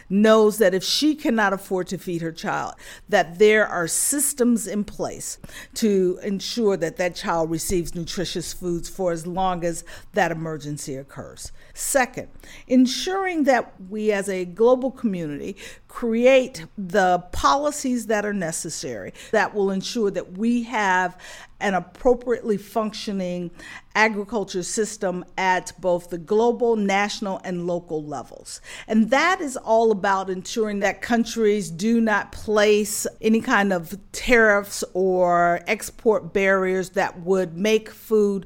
knows 0.10 0.58
that 0.58 0.74
if 0.74 0.84
she 0.84 1.16
cannot 1.16 1.54
afford 1.54 1.88
to 1.88 1.98
feed 1.98 2.22
her 2.22 2.32
child, 2.32 2.76
that 3.10 3.40
there 3.40 3.68
are 3.68 3.88
systems 3.88 4.68
in 4.68 4.84
place 4.84 5.38
to 5.74 6.20
ensure 6.24 6.78
that 6.78 6.98
that 6.98 7.16
child 7.16 7.50
receives 7.50 7.96
nutritious 7.96 8.54
foods 8.54 8.90
for 8.90 9.12
as 9.12 9.26
long 9.26 9.64
as 9.64 9.84
that 10.14 10.32
emergency 10.32 10.96
occurs. 10.96 11.52
Second, 11.74 12.28
ensuring 12.68 13.44
that 13.44 13.74
we 13.90 14.12
as 14.12 14.30
a 14.30 14.46
global 14.46 14.92
community 14.92 15.56
create 15.88 16.66
the 16.78 17.20
policies 17.32 18.08
that 18.08 18.26
are 18.26 18.34
necessary 18.34 19.14
that 19.32 19.54
will 19.54 19.72
ensure 19.72 20.12
that 20.12 20.38
we 20.38 20.64
have 20.64 21.18
an 21.60 21.74
appropriately 21.74 22.58
functioning 22.58 23.52
agriculture 23.96 24.64
system 24.64 25.24
at 25.38 25.72
both 25.80 26.10
the 26.10 26.18
global, 26.18 26.76
national, 26.76 27.40
and 27.44 27.66
local 27.66 28.04
levels. 28.04 28.60
And 28.88 29.10
that 29.10 29.40
is 29.40 29.56
all 29.56 29.92
about 29.92 30.30
ensuring 30.30 30.80
that 30.80 31.02
countries 31.02 31.72
do 31.72 32.02
not 32.02 32.32
place 32.32 33.08
any 33.22 33.40
kind 33.40 33.72
of 33.72 33.98
tariffs 34.12 34.84
or 34.94 35.62
export 35.68 36.34
barriers 36.34 36.92
that 36.92 37.22
would 37.22 37.58
make 37.58 37.90
food 37.90 38.46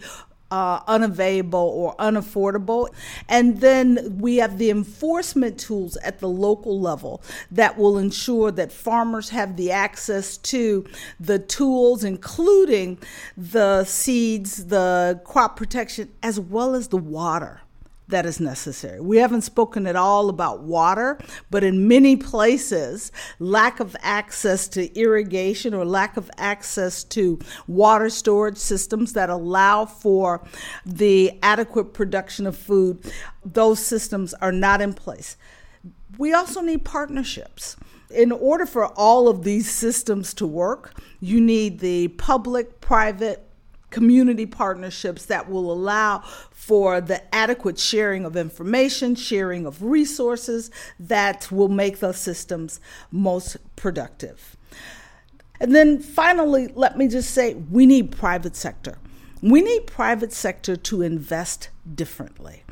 uh, 0.51 0.81
unavailable 0.87 1.59
or 1.59 1.95
unaffordable. 1.97 2.89
And 3.27 3.61
then 3.61 4.17
we 4.19 4.37
have 4.37 4.57
the 4.57 4.69
enforcement 4.69 5.59
tools 5.59 5.97
at 5.97 6.19
the 6.19 6.29
local 6.29 6.79
level 6.79 7.21
that 7.51 7.77
will 7.77 7.97
ensure 7.97 8.51
that 8.51 8.71
farmers 8.71 9.29
have 9.29 9.57
the 9.57 9.71
access 9.71 10.37
to 10.37 10.85
the 11.19 11.39
tools, 11.39 12.03
including 12.03 12.99
the 13.37 13.83
seeds, 13.83 14.65
the 14.65 15.21
crop 15.23 15.55
protection, 15.55 16.11
as 16.23 16.39
well 16.39 16.75
as 16.75 16.89
the 16.89 16.97
water 16.97 17.61
that 18.09 18.25
is 18.25 18.39
necessary. 18.39 18.99
We 18.99 19.17
haven't 19.17 19.41
spoken 19.41 19.87
at 19.87 19.95
all 19.95 20.29
about 20.29 20.61
water, 20.61 21.19
but 21.49 21.63
in 21.63 21.87
many 21.87 22.15
places, 22.15 23.11
lack 23.39 23.79
of 23.79 23.95
access 24.01 24.67
to 24.69 24.93
irrigation 24.99 25.73
or 25.73 25.85
lack 25.85 26.17
of 26.17 26.29
access 26.37 27.03
to 27.05 27.39
water 27.67 28.09
storage 28.09 28.57
systems 28.57 29.13
that 29.13 29.29
allow 29.29 29.85
for 29.85 30.43
the 30.85 31.39
adequate 31.41 31.93
production 31.93 32.45
of 32.47 32.57
food, 32.57 32.99
those 33.45 33.79
systems 33.79 34.33
are 34.35 34.51
not 34.51 34.81
in 34.81 34.93
place. 34.93 35.37
We 36.17 36.33
also 36.33 36.61
need 36.61 36.83
partnerships. 36.83 37.77
In 38.09 38.31
order 38.31 38.65
for 38.65 38.87
all 38.87 39.27
of 39.27 39.43
these 39.43 39.69
systems 39.69 40.33
to 40.35 40.47
work, 40.47 40.99
you 41.19 41.39
need 41.39 41.79
the 41.79 42.07
public, 42.07 42.81
private, 42.81 43.48
community 43.89 44.45
partnerships 44.45 45.25
that 45.25 45.49
will 45.49 45.71
allow 45.71 46.19
for 46.51 47.01
the 47.01 47.33
adequate 47.33 47.79
sharing 47.79 48.25
of 48.25 48.35
information, 48.35 49.15
sharing 49.15 49.65
of 49.65 49.81
resources 49.83 50.69
that 50.99 51.51
will 51.51 51.69
make 51.69 51.99
those 51.99 52.17
systems 52.17 52.79
most 53.11 53.57
productive. 53.75 54.55
And 55.59 55.75
then 55.75 55.99
finally, 55.99 56.69
let 56.75 56.97
me 56.97 57.07
just 57.07 57.31
say 57.31 57.53
we 57.53 57.85
need 57.85 58.11
private 58.11 58.55
sector. 58.55 58.97
We 59.41 59.61
need 59.61 59.87
private 59.87 60.33
sector 60.33 60.75
to 60.75 61.01
invest 61.01 61.69
differently. 61.95 62.63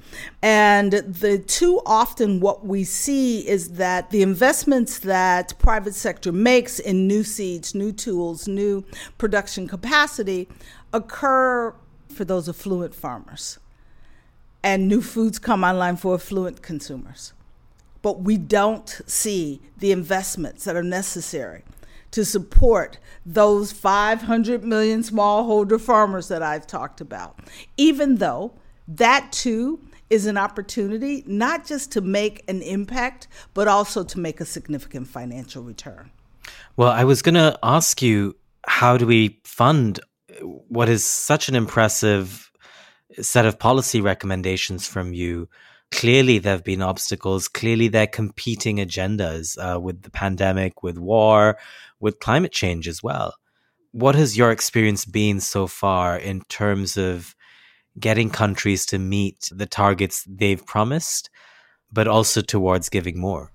And 0.41 0.91
the 0.91 1.39
too 1.39 1.81
often 1.86 2.39
what 2.39 2.65
we 2.65 2.83
see 2.83 3.47
is 3.47 3.74
that 3.74 4.09
the 4.09 4.21
investments 4.21 5.00
that 5.00 5.57
private 5.59 5.95
sector 5.95 6.31
makes 6.31 6.79
in 6.79 7.07
new 7.07 7.24
seeds, 7.24 7.74
new 7.74 7.91
tools, 7.91 8.47
new 8.47 8.86
production 9.17 9.67
capacity 9.67 10.47
occur 10.94 11.74
for 12.10 12.25
those 12.25 12.50
affluent 12.50 12.96
farmers. 12.96 13.60
And 14.63 14.88
new 14.88 15.01
foods 15.01 15.39
come 15.39 15.63
online 15.63 15.98
for 15.98 16.15
affluent 16.15 16.62
consumers. 16.62 17.34
But 18.01 18.22
we 18.22 18.38
don't 18.38 19.01
see 19.06 19.62
the 19.77 19.91
investments 19.91 20.63
that 20.65 20.75
are 20.75 20.84
necessary 20.84 21.63
to 22.12 22.24
support 22.24 23.00
those 23.25 23.72
500 23.72 24.63
million 24.63 25.01
smallholder 25.01 25.79
farmers 25.79 26.29
that 26.29 26.41
I've 26.41 26.65
talked 26.65 27.01
about, 27.01 27.39
even 27.75 28.15
though 28.15 28.53
that 28.88 29.32
too 29.32 29.82
is 30.10 30.25
an 30.25 30.38
opportunity 30.38 31.24
not 31.27 31.65
just 31.65 31.91
to 31.91 32.01
make 32.01 32.44
an 32.48 32.62
impact, 32.62 33.27
but 33.53 33.67
also 33.67 34.03
to 34.03 34.20
make 34.20 34.39
a 34.39 34.46
significant 34.46 35.08
financial 35.08 35.63
return. 35.63 36.12
Well, 36.77 36.91
I 36.91 37.03
was 37.03 37.22
going 37.22 37.36
to 37.36 37.60
ask 37.62 38.01
you 38.01 38.36
how 38.65 38.98
do 38.98 39.06
we 39.06 39.39
fund 39.44 40.00
what 40.41 40.89
is 40.89 41.06
such 41.06 41.50
an 41.50 41.56
impressive 41.56 42.51
set 43.22 43.46
of 43.46 43.60
policy 43.60 44.01
recommendations 44.01 44.88
from 44.88 45.13
you? 45.13 45.50
Clearly, 45.91 46.39
there 46.39 46.53
have 46.53 46.63
been 46.63 46.82
obstacles. 46.82 47.48
Clearly, 47.48 47.88
there 47.88 48.03
are 48.03 48.08
competing 48.08 48.77
agendas 48.77 49.58
uh, 49.58 49.79
with 49.79 50.01
the 50.01 50.12
pandemic, 50.12 50.84
with 50.84 50.98
war, 50.98 51.58
with 52.00 52.20
climate 52.20 52.51
change 52.51 52.88
as 52.88 53.01
well. 53.01 53.34
What 53.91 54.15
has 54.15 54.38
your 54.38 54.51
experience 54.51 55.06
been 55.06 55.39
so 55.39 55.65
far 55.65 56.17
in 56.17 56.41
terms 56.50 56.98
of 56.98 57.36
getting 58.00 58.29
countries 58.29 58.86
to 58.88 59.00
meet 59.00 59.50
the 59.51 59.65
targets 59.65 60.25
they've 60.27 60.63
promised, 60.65 61.29
but 61.91 62.08
also 62.08 62.41
towards 62.41 62.89
giving 62.89 63.20
more? 63.20 63.51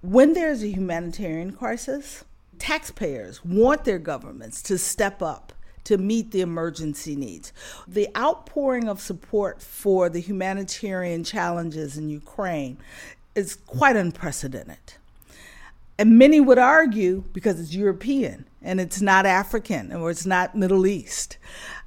When 0.00 0.32
there's 0.32 0.62
a 0.62 0.68
humanitarian 0.68 1.52
crisis, 1.52 2.24
taxpayers 2.58 3.44
want 3.44 3.84
their 3.84 3.98
governments 3.98 4.62
to 4.62 4.78
step 4.78 5.20
up 5.22 5.52
to 5.84 5.98
meet 5.98 6.30
the 6.30 6.40
emergency 6.40 7.16
needs. 7.16 7.52
The 7.86 8.08
outpouring 8.16 8.88
of 8.88 9.00
support 9.00 9.60
for 9.60 10.08
the 10.08 10.20
humanitarian 10.20 11.24
challenges 11.24 11.96
in 11.96 12.08
Ukraine 12.08 12.78
is 13.34 13.54
quite 13.54 13.96
unprecedented. 13.96 14.94
And 15.98 16.18
many 16.18 16.40
would 16.40 16.58
argue 16.58 17.24
because 17.32 17.60
it's 17.60 17.74
European 17.74 18.46
and 18.62 18.80
it's 18.80 19.00
not 19.00 19.26
African 19.26 19.92
or 19.92 20.10
it's 20.10 20.26
not 20.26 20.56
Middle 20.56 20.86
East. 20.86 21.38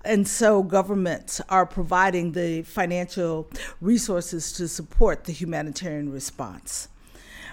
And 0.04 0.28
so 0.28 0.62
governments 0.62 1.42
are 1.50 1.66
providing 1.66 2.34
the 2.34 2.62
financial 2.62 3.50
resources 3.82 4.52
to 4.54 4.68
support 4.68 5.24
the 5.24 5.34
humanitarian 5.34 6.12
response. 6.12 6.88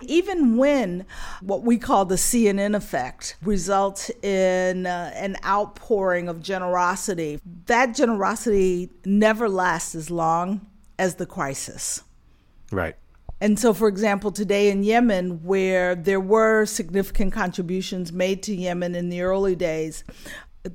Even 0.05 0.57
when 0.57 1.07
what 1.41 1.63
we 1.63 1.79
call 1.79 2.05
the 2.05 2.17
CNN 2.17 2.75
effect 2.75 3.37
results 3.43 4.11
in 4.23 4.87
uh, 4.87 5.13
an 5.15 5.37
outpouring 5.45 6.29
of 6.29 6.43
generosity, 6.43 7.41
that 7.67 7.95
generosity 7.95 8.91
never 9.05 9.49
lasts 9.49 9.95
as 9.95 10.11
long 10.11 10.67
as 10.99 11.17
the 11.17 11.27
crisis. 11.27 12.03
Right. 12.71 12.97
And 13.41 13.59
so, 13.59 13.75
for 13.75 13.89
example, 13.89 14.31
today 14.31 14.71
in 14.71 14.85
Yemen, 14.85 15.43
where 15.43 15.97
there 15.97 16.21
were 16.21 16.65
significant 16.65 17.33
contributions 17.33 18.13
made 18.13 18.41
to 18.45 18.55
Yemen 18.55 18.95
in 18.95 19.09
the 19.09 19.23
early 19.23 19.57
days, 19.57 20.05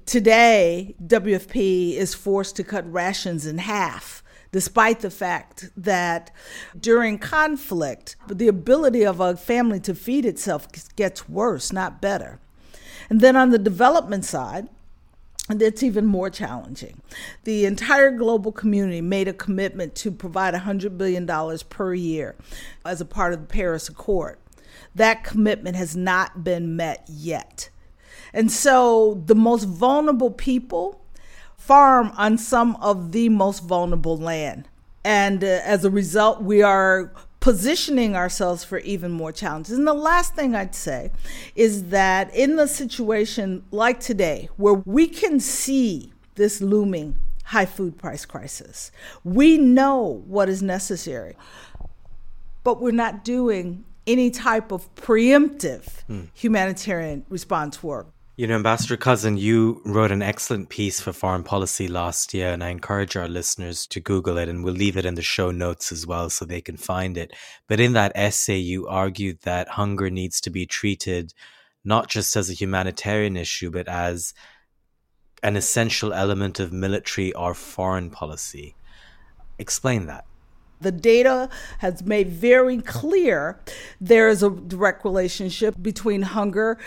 today 0.05 0.93
WFP 1.01 1.93
is 1.95 2.13
forced 2.13 2.57
to 2.57 2.65
cut 2.65 2.91
rations 2.91 3.45
in 3.45 3.59
half 3.59 4.21
despite 4.51 5.01
the 5.01 5.09
fact 5.09 5.69
that 5.75 6.31
during 6.79 7.17
conflict, 7.17 8.15
the 8.27 8.47
ability 8.47 9.05
of 9.05 9.19
a 9.19 9.35
family 9.35 9.79
to 9.81 9.93
feed 9.93 10.25
itself 10.25 10.67
gets 10.95 11.29
worse, 11.29 11.71
not 11.71 12.01
better. 12.01 12.39
And 13.09 13.21
then 13.21 13.35
on 13.35 13.51
the 13.51 13.59
development 13.59 14.25
side, 14.25 14.67
it's 15.49 15.81
even 15.81 16.05
more 16.05 16.29
challenging. 16.29 17.01
The 17.45 17.65
entire 17.65 18.11
global 18.11 18.51
community 18.51 19.01
made 19.01 19.27
a 19.27 19.33
commitment 19.33 19.95
to 19.95 20.11
provide 20.11 20.53
$100 20.53 20.97
billion 20.97 21.25
per 21.69 21.93
year 21.93 22.35
as 22.85 22.99
a 22.99 23.05
part 23.05 23.33
of 23.33 23.41
the 23.41 23.47
Paris 23.47 23.87
Accord. 23.87 24.37
That 24.93 25.23
commitment 25.23 25.77
has 25.77 25.95
not 25.95 26.43
been 26.43 26.75
met 26.75 27.05
yet. 27.07 27.69
And 28.33 28.51
so 28.51 29.23
the 29.25 29.35
most 29.35 29.63
vulnerable 29.63 30.31
people 30.31 30.99
farm 31.67 32.13
on 32.15 32.37
some 32.37 32.77
of 32.77 33.11
the 33.11 33.27
most 33.27 33.59
vulnerable 33.63 34.17
land. 34.17 34.69
And 35.03 35.43
uh, 35.43 35.61
as 35.63 35.83
a 35.83 35.89
result, 35.89 36.41
we 36.41 36.61
are 36.61 37.11
positioning 37.39 38.15
ourselves 38.15 38.63
for 38.63 38.79
even 38.79 39.11
more 39.11 39.31
challenges. 39.31 39.77
And 39.77 39.87
the 39.87 39.93
last 39.93 40.35
thing 40.35 40.55
I'd 40.55 40.75
say 40.75 41.11
is 41.55 41.89
that 41.89 42.33
in 42.33 42.55
the 42.55 42.67
situation 42.67 43.63
like 43.71 43.99
today, 43.99 44.49
where 44.57 44.73
we 44.73 45.07
can 45.07 45.39
see 45.39 46.13
this 46.35 46.61
looming 46.61 47.17
high 47.45 47.65
food 47.65 47.97
price 47.97 48.25
crisis, 48.25 48.91
we 49.23 49.57
know 49.57 50.23
what 50.25 50.49
is 50.49 50.63
necessary, 50.63 51.35
but 52.63 52.81
we're 52.81 52.91
not 52.91 53.23
doing 53.23 53.83
any 54.05 54.31
type 54.31 54.71
of 54.71 54.93
preemptive 54.95 56.01
hmm. 56.07 56.23
humanitarian 56.33 57.25
response 57.29 57.83
work. 57.83 58.07
You 58.39 58.45
know, 58.45 58.53
Ambassador 58.53 58.97
Cousin, 58.97 59.37
you 59.37 59.81
wrote 59.83 60.11
an 60.11 60.21
excellent 60.21 60.69
piece 60.69 61.01
for 61.01 61.11
Foreign 61.11 61.41
Policy 61.41 61.87
last 61.87 62.35
year, 62.35 62.53
and 62.53 62.63
I 62.63 62.69
encourage 62.69 63.15
our 63.15 63.27
listeners 63.27 63.87
to 63.87 63.99
Google 63.99 64.37
it, 64.37 64.47
and 64.47 64.63
we'll 64.63 64.75
leave 64.75 64.95
it 64.95 65.07
in 65.07 65.15
the 65.15 65.23
show 65.23 65.49
notes 65.49 65.91
as 65.91 66.05
well 66.05 66.29
so 66.29 66.45
they 66.45 66.61
can 66.61 66.77
find 66.77 67.17
it. 67.17 67.33
But 67.67 67.79
in 67.79 67.93
that 67.93 68.11
essay, 68.13 68.57
you 68.57 68.87
argued 68.87 69.39
that 69.41 69.69
hunger 69.69 70.11
needs 70.11 70.39
to 70.41 70.51
be 70.51 70.67
treated 70.67 71.33
not 71.83 72.09
just 72.09 72.35
as 72.35 72.51
a 72.51 72.53
humanitarian 72.53 73.37
issue, 73.37 73.71
but 73.71 73.87
as 73.87 74.35
an 75.41 75.55
essential 75.55 76.13
element 76.13 76.59
of 76.59 76.71
military 76.71 77.33
or 77.33 77.55
foreign 77.55 78.11
policy. 78.11 78.75
Explain 79.57 80.05
that. 80.05 80.25
The 80.79 80.91
data 80.91 81.49
has 81.79 82.03
made 82.03 82.29
very 82.29 82.83
clear 82.83 83.59
there 83.99 84.29
is 84.29 84.43
a 84.43 84.51
direct 84.51 85.03
relationship 85.03 85.73
between 85.81 86.21
hunger 86.21 86.77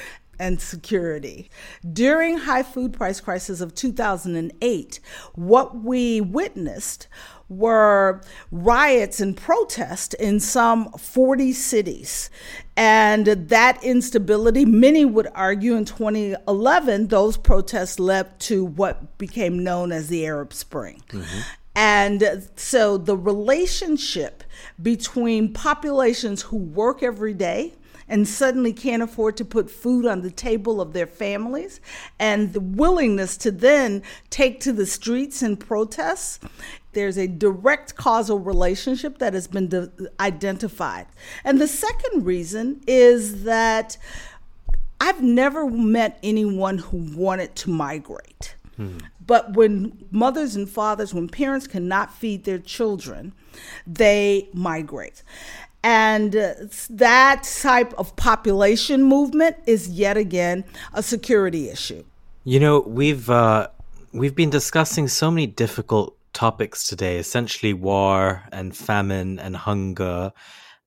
and 0.40 0.60
security. 0.60 1.48
During 1.92 2.38
high 2.38 2.64
food 2.64 2.92
price 2.92 3.20
crisis 3.20 3.60
of 3.60 3.74
2008, 3.74 5.00
what 5.34 5.76
we 5.76 6.20
witnessed 6.20 7.06
were 7.48 8.22
riots 8.50 9.20
and 9.20 9.36
protests 9.36 10.14
in 10.14 10.40
some 10.40 10.90
40 10.92 11.52
cities. 11.52 12.30
And 12.76 13.26
that 13.26 13.82
instability, 13.84 14.64
many 14.64 15.04
would 15.04 15.28
argue 15.34 15.74
in 15.74 15.84
2011, 15.84 17.08
those 17.08 17.36
protests 17.36 18.00
led 18.00 18.38
to 18.40 18.64
what 18.64 19.18
became 19.18 19.62
known 19.62 19.92
as 19.92 20.08
the 20.08 20.24
Arab 20.26 20.54
Spring. 20.54 21.02
Mm-hmm. 21.08 21.40
And 21.74 22.48
so 22.56 22.96
the 22.98 23.16
relationship 23.16 24.44
between 24.80 25.52
populations 25.52 26.42
who 26.42 26.56
work 26.56 27.02
every 27.02 27.34
day 27.34 27.74
and 28.10 28.28
suddenly 28.28 28.72
can't 28.72 29.02
afford 29.02 29.36
to 29.38 29.44
put 29.44 29.70
food 29.70 30.04
on 30.04 30.20
the 30.20 30.30
table 30.30 30.80
of 30.80 30.92
their 30.92 31.06
families, 31.06 31.80
and 32.18 32.52
the 32.52 32.60
willingness 32.60 33.36
to 33.38 33.50
then 33.50 34.02
take 34.28 34.60
to 34.60 34.72
the 34.72 34.84
streets 34.84 35.40
and 35.40 35.58
protest, 35.58 36.42
there's 36.92 37.16
a 37.16 37.28
direct 37.28 37.94
causal 37.94 38.40
relationship 38.40 39.18
that 39.18 39.32
has 39.32 39.46
been 39.46 39.68
de- 39.68 39.90
identified. 40.18 41.06
And 41.44 41.60
the 41.60 41.68
second 41.68 42.26
reason 42.26 42.82
is 42.86 43.44
that 43.44 43.96
I've 45.00 45.22
never 45.22 45.70
met 45.70 46.18
anyone 46.22 46.78
who 46.78 46.98
wanted 47.16 47.54
to 47.56 47.70
migrate. 47.70 48.56
Hmm. 48.76 48.98
But 49.24 49.54
when 49.54 50.04
mothers 50.10 50.56
and 50.56 50.68
fathers, 50.68 51.14
when 51.14 51.28
parents 51.28 51.68
cannot 51.68 52.12
feed 52.12 52.42
their 52.42 52.58
children, 52.58 53.32
they 53.86 54.48
migrate. 54.52 55.22
And 55.82 56.32
that 56.90 57.42
type 57.42 57.94
of 57.96 58.14
population 58.16 59.02
movement 59.02 59.56
is 59.66 59.88
yet 59.88 60.16
again 60.16 60.64
a 60.92 61.02
security 61.02 61.70
issue. 61.70 62.04
You 62.44 62.60
know, 62.60 62.80
we've 62.80 63.30
uh, 63.30 63.68
we've 64.12 64.34
been 64.34 64.50
discussing 64.50 65.08
so 65.08 65.30
many 65.30 65.46
difficult 65.46 66.16
topics 66.32 66.86
today, 66.86 67.18
essentially 67.18 67.72
war 67.72 68.44
and 68.52 68.76
famine 68.76 69.38
and 69.38 69.56
hunger, 69.56 70.32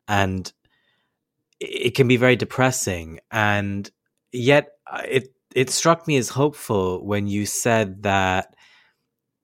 and 0.08 0.52
it 1.60 1.96
can 1.96 2.08
be 2.08 2.18
very 2.18 2.36
depressing. 2.36 3.20
And 3.32 3.90
yet, 4.32 4.74
uh, 4.92 5.02
it 5.08 5.34
it 5.56 5.70
struck 5.70 6.08
me 6.08 6.18
as 6.18 6.30
hopeful 6.30 7.06
when 7.06 7.28
you 7.28 7.46
said 7.46 8.04
that 8.04 8.56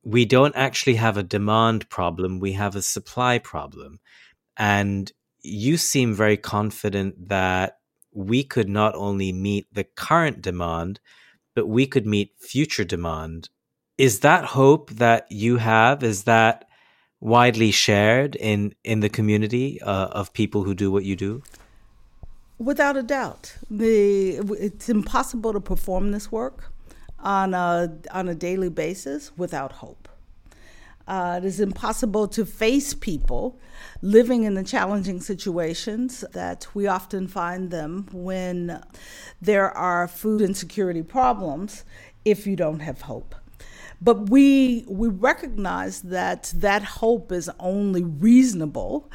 we 0.03 0.25
don't 0.25 0.55
actually 0.55 0.95
have 0.95 1.17
a 1.17 1.23
demand 1.23 1.89
problem; 1.89 2.39
we 2.39 2.53
have 2.53 2.75
a 2.75 2.81
supply 2.81 3.39
problem, 3.39 3.99
and 4.57 5.11
you 5.41 5.77
seem 5.77 6.13
very 6.13 6.37
confident 6.37 7.29
that 7.29 7.77
we 8.13 8.43
could 8.43 8.69
not 8.69 8.95
only 8.95 9.31
meet 9.31 9.67
the 9.73 9.83
current 9.83 10.41
demand, 10.41 10.99
but 11.55 11.67
we 11.67 11.85
could 11.85 12.05
meet 12.05 12.33
future 12.39 12.83
demand. 12.83 13.49
Is 13.97 14.21
that 14.21 14.45
hope 14.45 14.91
that 14.91 15.27
you 15.29 15.57
have? 15.57 16.03
Is 16.03 16.23
that 16.23 16.65
widely 17.19 17.71
shared 17.71 18.35
in 18.35 18.73
in 18.83 19.01
the 19.01 19.09
community 19.09 19.81
uh, 19.81 20.07
of 20.07 20.33
people 20.33 20.63
who 20.63 20.73
do 20.73 20.91
what 20.91 21.03
you 21.03 21.15
do? 21.15 21.43
Without 22.57 22.97
a 22.97 23.03
doubt, 23.03 23.55
the 23.69 24.37
it's 24.59 24.89
impossible 24.89 25.53
to 25.53 25.59
perform 25.59 26.11
this 26.11 26.31
work 26.31 26.71
on 27.19 27.53
a 27.53 27.97
on 28.11 28.27
a 28.27 28.35
daily 28.35 28.69
basis 28.69 29.31
without 29.37 29.73
hope. 29.73 30.07
Uh, 31.09 31.39
it 31.41 31.45
is 31.45 31.59
impossible 31.59 32.27
to 32.27 32.45
face 32.45 32.93
people 32.93 33.59
living 34.03 34.43
in 34.43 34.53
the 34.53 34.63
challenging 34.63 35.19
situations 35.19 36.23
that 36.33 36.67
we 36.75 36.85
often 36.85 37.27
find 37.27 37.71
them 37.71 38.07
when 38.11 38.79
there 39.41 39.75
are 39.75 40.07
food 40.07 40.39
insecurity 40.39 41.01
problems 41.01 41.83
if 42.25 42.45
you 42.45 42.55
don't 42.55 42.81
have 42.81 43.01
hope. 43.01 43.33
But 43.99 44.29
we, 44.29 44.85
we 44.87 45.07
recognize 45.07 46.01
that 46.03 46.53
that 46.55 46.83
hope 46.83 47.31
is 47.31 47.49
only 47.59 48.03
reasonable 48.03 49.11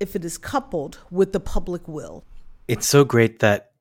if 0.00 0.16
it 0.16 0.24
is 0.24 0.38
coupled 0.38 0.98
with 1.10 1.34
the 1.34 1.40
public 1.40 1.86
will. 1.86 2.24
It's 2.68 2.88
so 2.88 3.04
great 3.04 3.40
that 3.40 3.72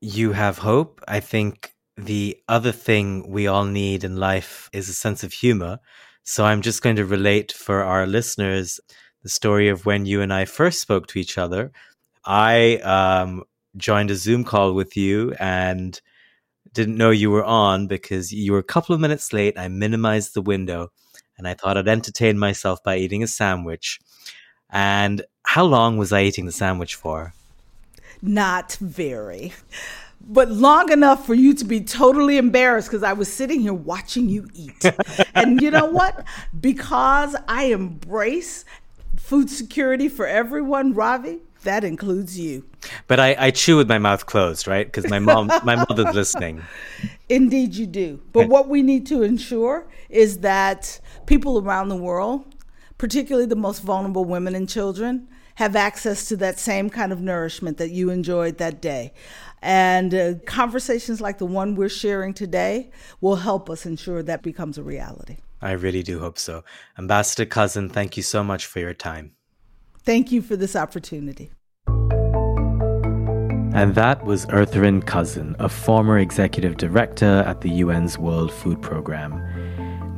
you 0.00 0.30
have 0.32 0.58
hope. 0.58 1.02
I 1.08 1.18
think 1.18 1.74
the 1.96 2.38
other 2.48 2.72
thing 2.72 3.28
we 3.28 3.48
all 3.48 3.64
need 3.64 4.04
in 4.04 4.16
life 4.16 4.70
is 4.72 4.88
a 4.88 4.94
sense 4.94 5.24
of 5.24 5.32
humor. 5.32 5.80
So 6.22 6.44
I'm 6.44 6.62
just 6.62 6.82
going 6.82 6.96
to 6.96 7.04
relate 7.04 7.52
for 7.52 7.82
our 7.82 8.06
listeners 8.06 8.80
the 9.22 9.28
story 9.28 9.68
of 9.68 9.86
when 9.86 10.06
you 10.06 10.22
and 10.22 10.32
I 10.32 10.44
first 10.44 10.80
spoke 10.80 11.06
to 11.08 11.18
each 11.18 11.38
other. 11.38 11.72
I 12.24 12.76
um, 12.76 13.44
joined 13.76 14.10
a 14.10 14.16
Zoom 14.16 14.44
call 14.44 14.72
with 14.72 14.96
you 14.96 15.34
and 15.38 16.00
didn't 16.72 16.96
know 16.96 17.10
you 17.10 17.30
were 17.30 17.44
on 17.44 17.86
because 17.86 18.32
you 18.32 18.52
were 18.52 18.58
a 18.58 18.64
couple 18.64 18.94
of 18.94 19.00
minutes 19.00 19.32
late. 19.32 19.58
I 19.58 19.68
minimized 19.68 20.34
the 20.34 20.42
window 20.42 20.92
and 21.36 21.48
I 21.48 21.54
thought 21.54 21.76
I'd 21.76 21.88
entertain 21.88 22.38
myself 22.38 22.82
by 22.82 22.96
eating 22.96 23.22
a 23.22 23.26
sandwich. 23.26 23.98
And 24.70 25.22
how 25.44 25.64
long 25.64 25.96
was 25.96 26.12
I 26.12 26.22
eating 26.22 26.46
the 26.46 26.52
sandwich 26.52 26.94
for? 26.94 27.34
Not 28.22 28.74
very 28.74 29.52
but 30.20 30.50
long 30.50 30.92
enough 30.92 31.26
for 31.26 31.34
you 31.34 31.54
to 31.54 31.64
be 31.64 31.80
totally 31.80 32.36
embarrassed 32.36 32.88
because 32.88 33.02
I 33.02 33.14
was 33.14 33.32
sitting 33.32 33.60
here 33.60 33.74
watching 33.74 34.28
you 34.28 34.48
eat. 34.54 34.84
and 35.34 35.60
you 35.60 35.70
know 35.70 35.86
what? 35.86 36.24
Because 36.58 37.34
I 37.48 37.64
embrace 37.64 38.64
food 39.16 39.50
security 39.50 40.08
for 40.08 40.26
everyone, 40.26 40.94
Ravi, 40.94 41.40
that 41.62 41.84
includes 41.84 42.38
you. 42.38 42.64
But 43.06 43.20
I, 43.20 43.36
I 43.38 43.50
chew 43.50 43.76
with 43.76 43.88
my 43.88 43.98
mouth 43.98 44.26
closed, 44.26 44.66
right? 44.66 44.86
Because 44.86 45.10
my 45.10 45.18
mom, 45.18 45.48
my 45.64 45.76
mother's 45.76 46.14
listening. 46.14 46.62
Indeed, 47.28 47.74
you 47.74 47.86
do. 47.86 48.22
But 48.32 48.48
what 48.48 48.68
we 48.68 48.82
need 48.82 49.06
to 49.06 49.22
ensure 49.22 49.86
is 50.08 50.38
that 50.38 51.00
people 51.26 51.60
around 51.60 51.88
the 51.88 51.96
world, 51.96 52.54
particularly 52.98 53.46
the 53.46 53.56
most 53.56 53.80
vulnerable 53.82 54.24
women 54.24 54.54
and 54.54 54.68
children, 54.68 55.28
have 55.56 55.76
access 55.76 56.26
to 56.26 56.36
that 56.38 56.58
same 56.58 56.88
kind 56.88 57.12
of 57.12 57.20
nourishment 57.20 57.76
that 57.76 57.90
you 57.90 58.08
enjoyed 58.08 58.56
that 58.58 58.80
day. 58.80 59.12
And 59.62 60.14
uh, 60.14 60.34
conversations 60.46 61.20
like 61.20 61.38
the 61.38 61.46
one 61.46 61.74
we're 61.74 61.88
sharing 61.88 62.32
today 62.32 62.90
will 63.20 63.36
help 63.36 63.68
us 63.68 63.84
ensure 63.84 64.22
that 64.22 64.42
becomes 64.42 64.78
a 64.78 64.82
reality. 64.82 65.38
I 65.60 65.72
really 65.72 66.02
do 66.02 66.20
hope 66.20 66.38
so. 66.38 66.64
Ambassador 66.98 67.44
Cousin, 67.44 67.90
thank 67.90 68.16
you 68.16 68.22
so 68.22 68.42
much 68.42 68.66
for 68.66 68.80
your 68.80 68.94
time. 68.94 69.32
Thank 70.02 70.32
you 70.32 70.40
for 70.40 70.56
this 70.56 70.74
opportunity. 70.74 71.50
And 73.72 73.94
that 73.94 74.24
was 74.24 74.46
Ertharin 74.46 75.06
Cousin, 75.06 75.54
a 75.58 75.68
former 75.68 76.18
executive 76.18 76.76
director 76.76 77.44
at 77.46 77.60
the 77.60 77.82
UN's 77.82 78.18
World 78.18 78.52
Food 78.52 78.82
Programme. 78.82 79.40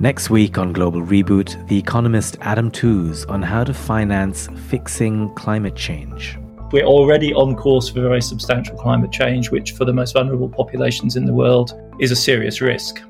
Next 0.01 0.31
week 0.31 0.57
on 0.59 0.73
Global 0.73 1.03
Reboot, 1.03 1.69
the 1.69 1.79
economist 1.79 2.37
Adam 2.41 2.71
Tooze 2.71 3.25
on 3.27 3.43
how 3.43 3.63
to 3.63 3.75
finance 3.75 4.49
fixing 4.69 5.33
climate 5.35 5.77
change. 5.77 6.39
We're 6.73 6.85
already 6.85 7.35
on 7.35 7.55
course 7.55 7.91
for 7.91 8.01
very 8.01 8.23
substantial 8.23 8.77
climate 8.77 9.13
change, 9.13 9.51
which 9.51 9.73
for 9.73 9.85
the 9.85 9.93
most 9.93 10.15
vulnerable 10.15 10.49
populations 10.49 11.17
in 11.17 11.27
the 11.27 11.35
world 11.35 11.79
is 12.01 12.11
a 12.11 12.17
serious 12.17 12.63
risk. 12.63 13.01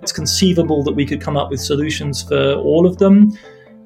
It's 0.00 0.10
conceivable 0.10 0.82
that 0.84 0.92
we 0.92 1.04
could 1.04 1.20
come 1.20 1.36
up 1.36 1.50
with 1.50 1.60
solutions 1.60 2.22
for 2.22 2.54
all 2.54 2.86
of 2.86 2.96
them 2.96 3.36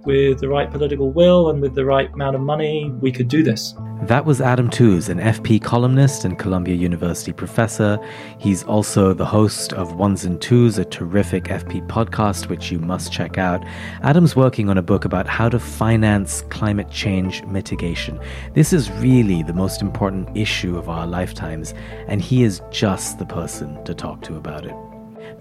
with 0.05 0.41
the 0.41 0.49
right 0.49 0.71
political 0.71 1.11
will 1.12 1.51
and 1.51 1.61
with 1.61 1.75
the 1.75 1.85
right 1.85 2.12
amount 2.12 2.37
of 2.37 2.43
money, 2.43 2.91
we 3.01 3.12
could 3.12 3.29
do 3.29 3.43
this. 3.43 3.75
That 4.03 4.25
was 4.25 4.41
Adam 4.41 4.69
Tooze, 4.69 5.09
an 5.09 5.19
FP 5.19 5.62
columnist 5.62 6.25
and 6.25 6.37
Columbia 6.37 6.75
University 6.75 7.33
professor. 7.33 8.01
He's 8.38 8.65
also 8.65 9.15
the 9.15 9.25
host 9.25 9.73
of 9.73 9.95
Ones 9.95 10.25
and 10.25 10.41
Tooze, 10.41 10.77
a 10.77 10.85
terrific 10.85 11.45
FP 11.45 11.87
podcast, 11.87 12.49
which 12.49 12.73
you 12.73 12.81
must 12.81 13.12
check 13.12 13.38
out. 13.38 13.65
Adam's 14.03 14.35
working 14.35 14.69
on 14.69 14.77
a 14.77 14.83
book 14.83 15.05
about 15.05 15.29
how 15.29 15.49
to 15.49 15.61
finance 15.61 16.43
climate 16.51 16.91
change 16.91 17.45
mitigation. 17.45 18.19
This 18.55 18.73
is 18.73 18.91
really 18.93 19.45
the 19.45 19.55
most 19.55 19.81
important 19.81 20.37
issue 20.37 20.77
of 20.77 20.88
our 20.88 21.07
lifetimes, 21.07 21.73
and 22.09 22.21
he 22.21 22.43
is 22.43 22.61
just 22.73 23.21
the 23.21 23.27
person 23.27 23.85
to 23.85 23.95
talk 23.95 24.21
to 24.23 24.37
about 24.37 24.67
it. 24.67 24.75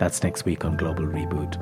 That's 0.02 0.24
next 0.24 0.46
week 0.46 0.66
on 0.66 0.78
Global 0.78 1.06
Reboot. 1.06 1.62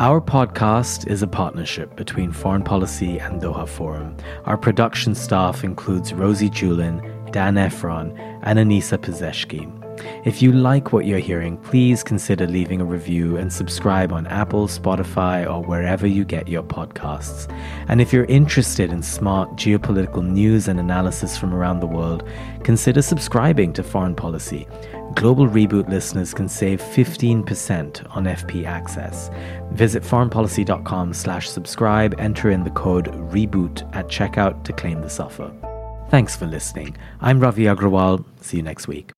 Our 0.00 0.18
podcast 0.18 1.06
is 1.08 1.22
a 1.22 1.26
partnership 1.26 1.94
between 1.94 2.32
Foreign 2.32 2.64
Policy 2.64 3.18
and 3.18 3.38
Doha 3.38 3.68
Forum. 3.68 4.16
Our 4.46 4.56
production 4.56 5.14
staff 5.14 5.62
includes 5.62 6.14
Rosie 6.14 6.48
Julin, 6.48 7.02
Dan 7.32 7.56
Efron, 7.56 8.18
and 8.44 8.58
Anissa 8.58 8.96
Pizeshki. 8.96 9.70
If 10.24 10.40
you 10.40 10.52
like 10.52 10.92
what 10.92 11.04
you're 11.04 11.18
hearing, 11.18 11.58
please 11.58 12.02
consider 12.02 12.46
leaving 12.46 12.80
a 12.80 12.84
review 12.84 13.36
and 13.36 13.52
subscribe 13.52 14.12
on 14.12 14.26
Apple, 14.26 14.68
Spotify, 14.68 15.46
or 15.46 15.62
wherever 15.62 16.06
you 16.06 16.24
get 16.24 16.48
your 16.48 16.62
podcasts. 16.62 17.50
And 17.88 18.00
if 18.00 18.12
you're 18.12 18.24
interested 18.24 18.90
in 18.90 19.02
smart 19.02 19.50
geopolitical 19.56 20.26
news 20.26 20.68
and 20.68 20.80
analysis 20.80 21.36
from 21.36 21.54
around 21.54 21.80
the 21.80 21.86
world, 21.86 22.26
consider 22.62 23.02
subscribing 23.02 23.72
to 23.74 23.82
Foreign 23.82 24.14
Policy. 24.14 24.66
Global 25.14 25.46
Reboot 25.46 25.88
listeners 25.88 26.34
can 26.34 26.48
save 26.48 26.80
15% 26.80 28.16
on 28.16 28.24
FP 28.24 28.64
Access. 28.64 29.30
Visit 29.72 30.02
foreignpolicy.com 30.02 31.14
slash 31.14 31.48
subscribe, 31.48 32.14
enter 32.18 32.50
in 32.50 32.64
the 32.64 32.70
code 32.70 33.08
REBOOT 33.32 33.88
at 33.94 34.08
checkout 34.08 34.64
to 34.64 34.72
claim 34.72 35.00
this 35.00 35.20
offer. 35.20 35.52
Thanks 36.08 36.36
for 36.36 36.46
listening. 36.46 36.96
I'm 37.20 37.40
Ravi 37.40 37.64
Agrawal. 37.64 38.24
See 38.40 38.58
you 38.58 38.62
next 38.62 38.86
week. 38.86 39.15